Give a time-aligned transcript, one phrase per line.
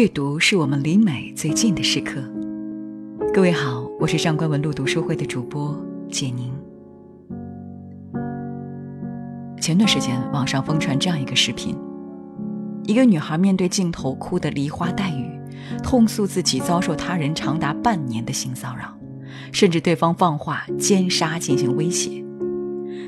[0.00, 2.22] 阅读是我们离美最近的时刻。
[3.34, 5.78] 各位好，我是上官文露读书会的主播
[6.10, 6.50] 简宁。
[9.60, 11.76] 前段时间，网上疯传这样一个视频：
[12.84, 15.38] 一个女孩面对镜头哭得梨花带雨，
[15.82, 18.96] 痛诉自己遭受他人长达半年的性骚扰，
[19.52, 22.24] 甚至对方放话奸杀进行威胁。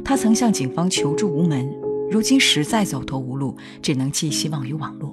[0.05, 1.67] 她曾向警方求助无门，
[2.11, 5.11] 如今实在走投无路，只能寄希望于网络。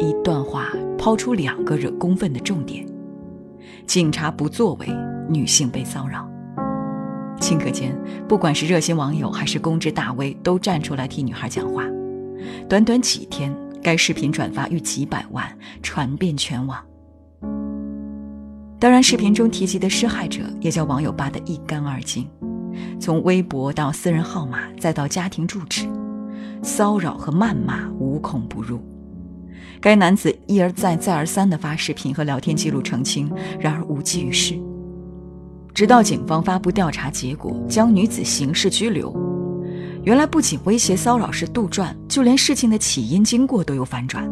[0.00, 2.86] 一段话抛出两个惹公愤的重点：
[3.86, 4.86] 警察不作为，
[5.28, 6.26] 女性被骚扰。
[7.38, 7.94] 顷刻间，
[8.26, 11.84] 不管是热心网友还是公知大 V，都站出来替女孩讲话。
[12.66, 15.46] 短短几天，该视频转发逾几百万，
[15.82, 16.82] 传遍全网。
[18.78, 22.26] 当然，视频中提及的施害者也叫网友扒得一干二净，
[22.98, 25.86] 从微博到私人号码，再到家庭住址，
[26.62, 28.80] 骚扰和谩骂无孔不入。
[29.80, 34.54] 该男子一而再、再而三地发视频和聊天记录澄清，然而无济于事。
[35.72, 39.14] 直到警方发布调查结果，将女子刑事拘留。
[40.02, 44.30] 原来不仅威胁骚扰是杜撰，就连事情的起因经过都有反转。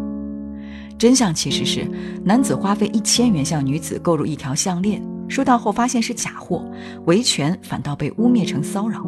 [0.98, 1.88] 真相其实是，
[2.24, 6.68] 男子花费一千元向女子购入一条项链，收到后发现是假货，
[7.06, 9.06] 维权反倒被污蔑成骚扰。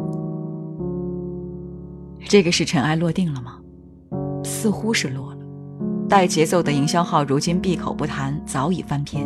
[2.27, 3.59] 这个是尘埃落定了吗？
[4.43, 5.40] 似乎是落了。
[6.11, 9.25] 带节奏的营销号如今闭口不谈，早已翻篇。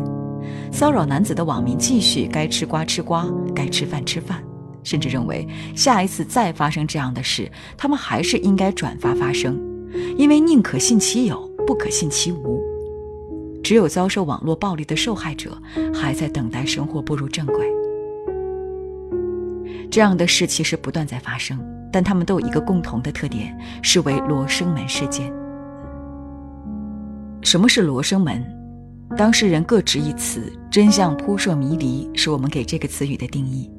[0.71, 4.39] 骚扰男子的网民继续该吃瓜吃瓜，该吃饭吃饭，
[4.83, 9.59] 甚至认为下一次再发生这样的事，他们还是应该转发发声，
[10.15, 12.61] 因为宁可信其有，不可信其无。
[13.63, 15.59] 只有遭受网络暴力的受害者
[15.91, 17.65] 还在等待生活步入正轨。
[19.89, 21.59] 这样的事其实不断在发生，
[21.91, 25.33] 但他们都有一个共同的特点，是为罗生门事件。
[27.45, 28.43] 什么是罗生门？
[29.15, 33.69] 当事人各执一词，真相扑朔迷离，是我们给这个词语的定义。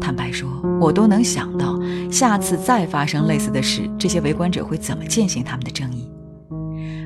[0.00, 0.48] 坦白说，
[0.80, 1.78] 我都能想到，
[2.10, 6.10] 下次再发生类似的事，这些围观者会怎么践行他们的正义？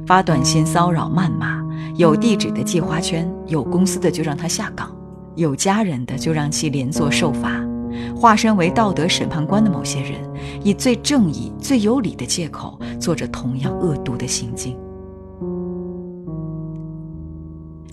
[0.06, 1.60] 发短信骚扰、谩骂，
[1.96, 4.96] 有地址的寄花圈，有公司的就让他下岗，
[5.34, 7.60] 有家人的就让其连坐受罚。
[8.14, 10.20] 化身为道德审判官的某些人，
[10.62, 14.78] 以最正义、最有理的借口，做着同样恶毒的行径。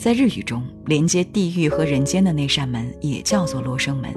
[0.03, 4.13] 在日语中，连接地狱和人间的那扇门也叫做罗生门。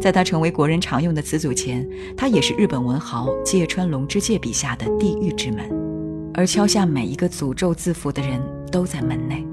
[0.00, 5.60] 在它成为国人常用的词组前，它也是日本文豪芥川龙之介笔下的地狱之门。
[6.34, 8.42] 而敲下每一个诅咒字符的人
[8.72, 9.46] 都在门内。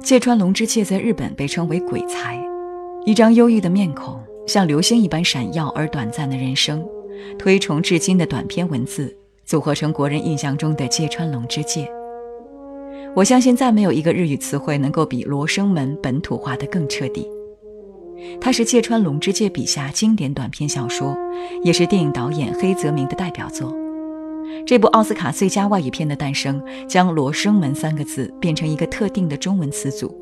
[0.00, 2.42] 芥川龙之介在日本被称为鬼才，
[3.04, 6.82] 一张忧郁的面孔，像流星一般闪耀而短暂的人生，
[7.38, 9.14] 推崇至今的短篇文字，
[9.44, 11.86] 组合成国人印象中的芥川龙之介。
[13.16, 17.26] 我相信再没有一个日语词汇能够比“罗生门”本土化的更彻底。
[18.40, 21.16] 它是芥川龙之介笔下经典短篇小说，
[21.62, 23.72] 也是电影导演黑泽明的代表作。
[24.66, 30.12] 这部奥斯卡最佳外语片的诞生，将“罗生门”三个字变成一个特定的中文词组，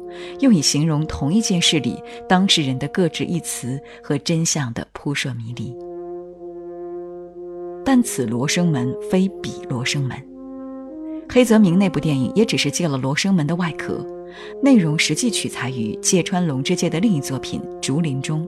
[0.40, 1.96] 用以形容同一件事里
[2.28, 5.74] 当事人的各执一词和真相的扑朔迷离。
[7.84, 10.31] 但此罗生门非彼罗生门。
[11.28, 14.04] 黑泽明那部电影也只是借了《罗生门》的外壳，
[14.62, 18.46] 内容实际取材于芥川龙之介的另一作品《竹林中》。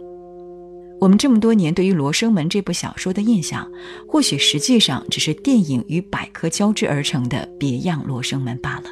[1.01, 3.67] 我们这么多年对于《罗生门》这部小说的印象，
[4.07, 8.91] 或许实际上只是电影与百科交织而成的别样《罗生门》罢了。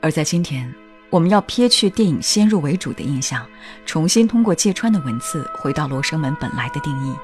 [0.00, 0.72] 而在今天，
[1.10, 3.46] 我们要撇去电影先入为主的印象，
[3.86, 7.14] 重新通过芥川的文字回到《罗生门》本来的定义：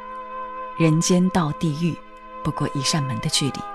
[0.82, 1.94] 人间到地狱，
[2.42, 3.71] 不过一扇门的距离。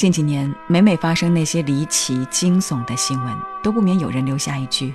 [0.00, 4.94] 近几年，每每发生那些离奇惊悚的新闻，都不免有人留下一句：“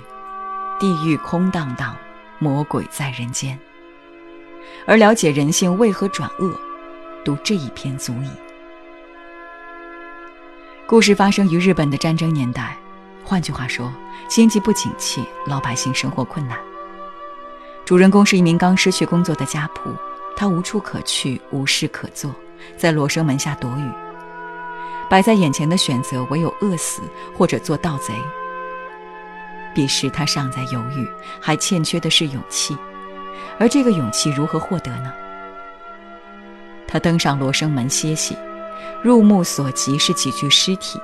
[0.80, 1.96] 地狱空荡荡，
[2.40, 3.56] 魔鬼在人间。”
[4.84, 6.58] 而了解人性为何转恶，
[7.24, 8.28] 读这一篇足矣。
[10.88, 12.76] 故事发生于日本的战争年代，
[13.22, 13.92] 换句话说，
[14.26, 16.58] 经济不景气，老百姓生活困难。
[17.84, 19.94] 主人公是一名刚失去工作的家仆，
[20.36, 22.34] 他无处可去，无事可做，
[22.76, 24.05] 在罗生门下躲雨。
[25.08, 27.02] 摆在眼前的选择唯有饿死
[27.36, 28.14] 或者做盗贼。
[29.74, 31.06] 彼时他尚在犹豫，
[31.40, 32.76] 还欠缺的是勇气，
[33.58, 35.12] 而这个勇气如何获得呢？
[36.88, 38.36] 他登上罗生门歇息，
[39.02, 40.98] 入目所及是几具尸体，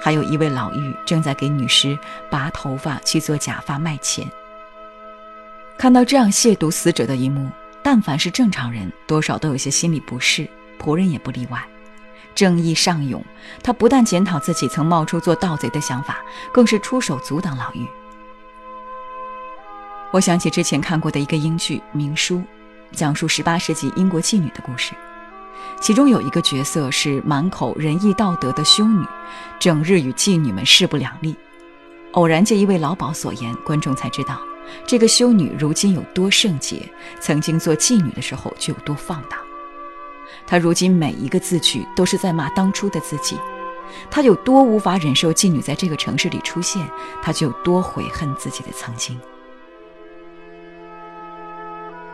[0.00, 1.98] 还有一位老妪正在给女尸
[2.30, 4.30] 拔头发去做假发卖钱。
[5.76, 7.50] 看到这样亵渎死者的一幕，
[7.82, 10.48] 但凡是正常人，多少都有些心理不适，
[10.78, 11.60] 仆人也不例外。
[12.34, 13.22] 正义上涌，
[13.62, 16.18] 他不但检讨自己曾冒出做盗贼的想法，
[16.52, 17.86] 更是出手阻挡老妪。
[20.12, 22.36] 我想起之前看过的一个英剧《明书》，
[22.92, 24.94] 讲述18世纪英国妓女的故事，
[25.80, 29.04] 其中有一个角色是满口仁义道德的修女，
[29.58, 31.34] 整日与妓女们势不两立。
[32.12, 34.40] 偶然借一位老鸨所言，观众才知道，
[34.86, 36.88] 这个修女如今有多圣洁，
[37.18, 39.36] 曾经做妓女的时候就有多放荡。
[40.46, 43.38] 他如今每一个字句都是在骂当初的自己，
[44.10, 46.86] 他有多无法忍受妓女在这个城市里出现，
[47.22, 49.18] 他就有多悔恨自己的曾经。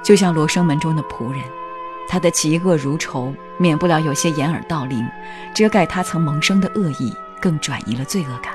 [0.03, 1.43] 就像罗生门中的仆人，
[2.09, 5.07] 他的嫉恶如仇，免不了有些掩耳盗铃，
[5.55, 8.55] 遮盖他曾萌生的恶意，更转移了罪恶感。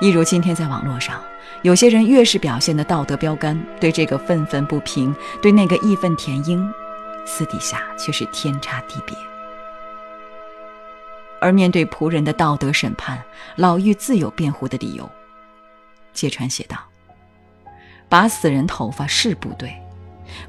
[0.00, 1.22] 一如今天在网络上，
[1.62, 6.68] 有些人越是表现的道德标杆，对这个愤愤不平，对那个义愤填膺。
[7.24, 9.16] 私底下却是天差地别。
[11.40, 13.20] 而面对仆人的道德审判，
[13.56, 15.10] 老妪自有辩护的理由。
[16.12, 16.76] 芥川写道
[18.08, 19.74] ：“拔死人头发是不对，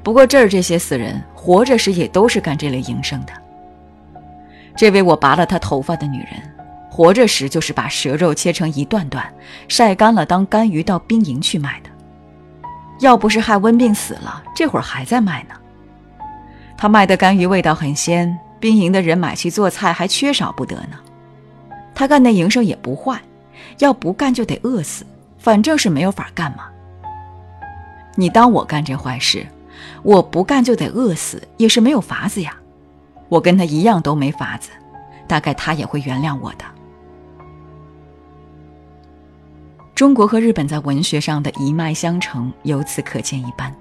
[0.04, 3.32] 不过这儿这些死人活着时也都是干这类营生的。
[4.76, 6.54] 这位我拔了她头发的女人，
[6.90, 9.32] 活着时就是把蛇肉切成一段段，
[9.66, 11.90] 晒干了当干鱼到兵营去卖的。
[13.00, 15.56] 要不是害瘟病死了，这会儿还在卖呢。”
[16.76, 20.98] 他卖的干鱼味道很鲜，兵营的人买去做菜还缺少不得呢。
[21.94, 23.20] 他干那营生也不坏，
[23.78, 25.06] 要不干就得饿死，
[25.38, 26.64] 反正是没有法干嘛。
[28.16, 29.46] 你当我干这坏事，
[30.02, 32.56] 我不干就得饿死，也是没有法子呀。
[33.28, 34.70] 我跟他一样都没法子，
[35.26, 36.64] 大概他也会原谅我的。
[39.94, 43.72] 中国和日本在文学上的一脉相承，由此可见一斑。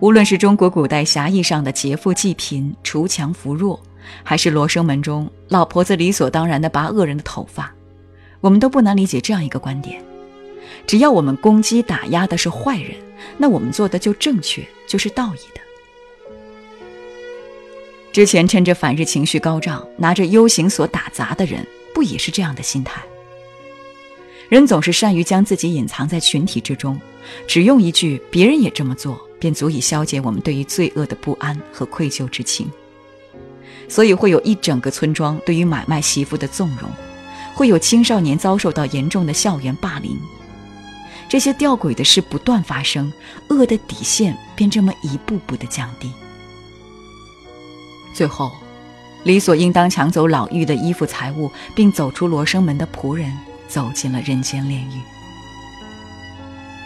[0.00, 3.80] 无论是中国古代狭义上的劫富济贫、锄强扶弱，
[4.22, 7.72] 还是罗生门中老婆子理所当然的拔恶人的头发，
[8.40, 10.04] 我们都不难理解这样一个观点：
[10.86, 12.94] 只要我们攻击打压的是坏人，
[13.38, 15.60] 那我们做的就正确，就是道义的。
[18.12, 23.02] 之前趁着反日情绪高涨，拿着 U 型锁打砸的人，不也是这样的心态？
[24.50, 27.00] 人总是善于将自己隐藏在群体之中，
[27.48, 29.20] 只用一句“别人也这么做”。
[29.38, 32.70] 便足以消解我们对于罪恶的不安和愧疚之情，
[33.88, 36.90] 所以会有一整个村庄对于买卖媳妇的纵容，
[37.54, 40.18] 会有青少年遭受到严重的校园霸凌，
[41.28, 43.12] 这些吊诡的事不断发生，
[43.48, 46.10] 恶的底线便这么一步步的降低。
[48.14, 48.52] 最后，
[49.24, 53.30] 理所应当抢走老妪的衣服财物，并走出罗生门的仆人，
[53.68, 55.00] 走进了人间炼狱。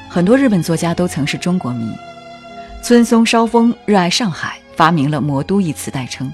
[0.08, 1.88] 很多日本作家都曾是中国迷。
[2.82, 6.32] 村松梢风热爱上海，发明了“魔都”一词代称。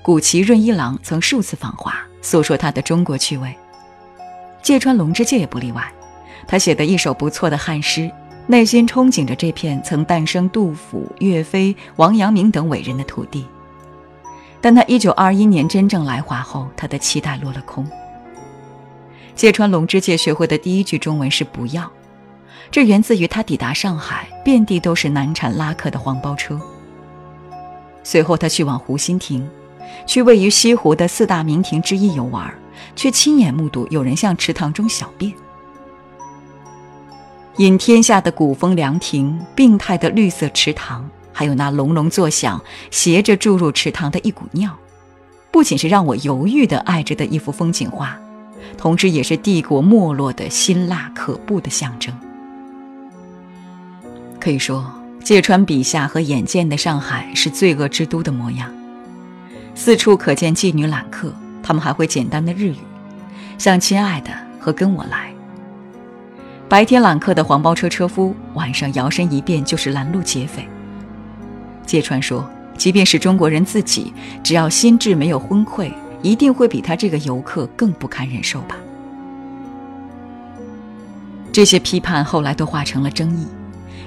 [0.00, 3.54] 古崎润一郎曾数次访华，诉说他的中国趣味。
[4.62, 5.92] 芥川龙之介也不例外，
[6.48, 8.10] 他写的一首不错的汉诗，
[8.46, 13.46] 内心憧憬着这片曾诞生杜甫、岳飞、王阳明等伟人的土地。
[14.62, 17.86] 但他1921年真正来华后，他的期待落了空。
[19.36, 21.90] 芥川龙之介学会的第一句中文是“不要”。
[22.70, 26.60] 这源自于他抵达上海，遍地都是难产拉客的黄包车。
[28.02, 29.48] 随后，他去往湖心亭，
[30.06, 32.52] 去位于西湖的四大名亭之一游玩，
[32.96, 35.32] 却亲眼目睹有人向池塘中小便。
[37.56, 44.74] 引天下的古风凉亭、病态的绿色池塘，还有那隆隆作响、斜着注入池塘的一股尿，
[45.50, 48.18] 不仅是让我犹豫的爱着的一幅风景画，
[48.78, 52.16] 同时也是帝国没落的辛辣可怖的象征。
[54.40, 54.90] 可以说，
[55.22, 58.72] 芥川笔下和眼见的上海是罪恶之都的模样，
[59.74, 61.32] 四处可见妓女揽客，
[61.62, 62.76] 他们还会简单的日语，
[63.58, 65.30] 像“亲爱的”和“跟我来”。
[66.70, 70.66] 白天揽客的黄包车车夫，晚上摇身一变就是拦路劫匪。
[71.84, 75.92] 芥川说，即便是中国人自己，只要心智没有昏聩，
[76.22, 78.76] 一定会比他这个游客更不堪忍受吧。
[81.52, 83.46] 这些批判后来都化成了争议。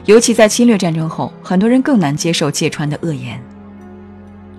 [0.05, 3.41] 尤其在侵略战争后，很多人更难接受芥川的恶言。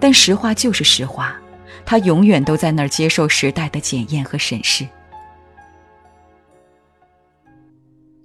[0.01, 1.37] 但实话就是实话，
[1.85, 4.87] 他永远都在那儿接受时代的检验和审视。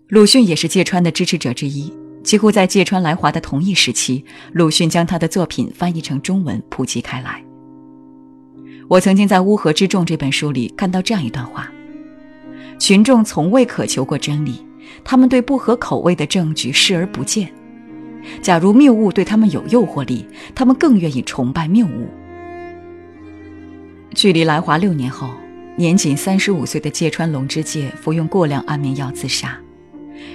[0.07, 4.23] 鲁迅也是芥川的支持者之一，几乎在芥川来华的同一时期，
[4.53, 7.43] 鲁迅将他的作品翻译成中文普及开来。
[8.87, 11.71] 我曾经在《乌合之众》这本书里看到这样一段话：
[12.79, 14.65] 群众从未渴求过真理。
[15.03, 17.51] 他们对不合口味的证据视而不见，
[18.41, 22.07] 假如谬误对他们有诱惑力，他们更愿意崇拜谬误。
[24.13, 25.29] 距离来华六年后，
[25.75, 29.57] 年仅三十五岁的芥川龙之介服用过量安眠药自杀，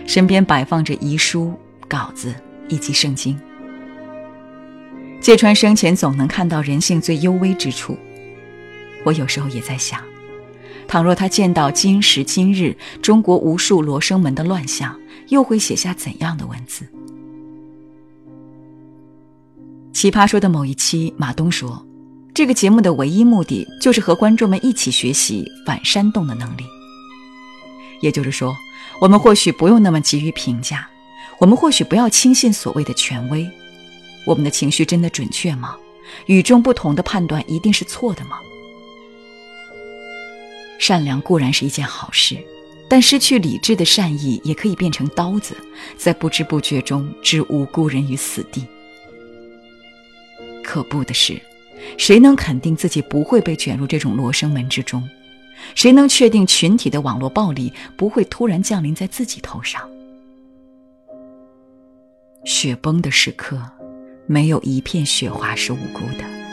[0.06, 1.52] 身边摆放着遗书、
[1.88, 2.34] 稿子
[2.68, 3.38] 以及圣经。
[5.20, 7.96] 芥川生前总能看到人性最幽微之处，
[9.04, 10.00] 我有时候也在想，
[10.87, 14.99] 倘若他见到今时今日中国无数罗生门的乱象，
[15.29, 16.87] 又会写下怎样的文字？
[19.93, 21.85] 奇葩说的某一期，马东说
[22.35, 26.64] ：“这个节目的唯一目的就是和观众们一起学习反煽动的能力。
[28.00, 28.55] 也就是说，
[29.00, 30.87] 我们或许不用那么急于评价，
[31.38, 33.49] 我们或许不要轻信所谓的权威。
[34.26, 35.76] 我们的情绪真的准确吗？
[36.26, 38.38] 与众不同的判断一定是错的吗？
[40.78, 42.37] 善良固然是一件好事，
[42.88, 45.57] 但失去理智的善意也可以变成刀子，
[45.97, 48.66] 在不知不觉中置无辜人于死地。”
[50.62, 51.40] 可怖的是，
[51.97, 55.09] 谁能肯定自己不会被卷入这种罗生门之中？
[55.75, 59.88] 谁能确定群体的网络暴力不会突然降临在自己头上？
[62.45, 63.62] 雪崩的时刻，
[64.26, 66.43] 没有一片雪花是无辜的。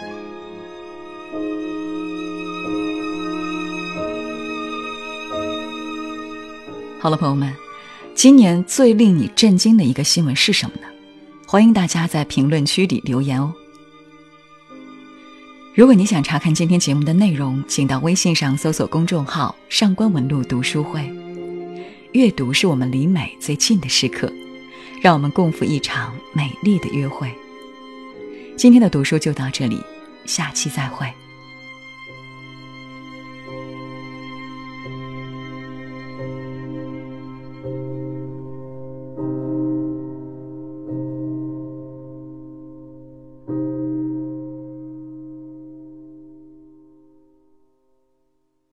[7.02, 7.52] 好了，朋友们，
[8.14, 10.84] 今年最令你震惊的一个新闻是什么呢？
[11.48, 13.52] 欢迎大家在评论区里留言哦。
[15.74, 21.12] 如果你想查看今天节目的内容，请到微信上搜索公众号“上官文露读书会”。
[22.14, 24.32] 阅读是我们离美最近的时刻，
[25.02, 27.34] 让我们共赴一场美丽的约会。
[28.56, 29.82] 今天的读书就到这里，
[30.26, 31.12] 下期再会。